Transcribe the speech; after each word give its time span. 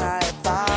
I 0.00 0.20
thought. 0.20 0.67